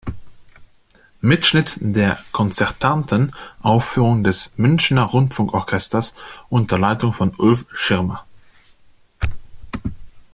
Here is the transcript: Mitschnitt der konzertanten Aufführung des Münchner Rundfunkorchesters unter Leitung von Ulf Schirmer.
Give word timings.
Mitschnitt 1.19 1.77
der 1.79 2.17
konzertanten 2.31 3.35
Aufführung 3.61 4.23
des 4.23 4.51
Münchner 4.57 5.03
Rundfunkorchesters 5.03 6.15
unter 6.49 6.79
Leitung 6.79 7.13
von 7.13 7.35
Ulf 7.35 7.65
Schirmer. 7.71 8.25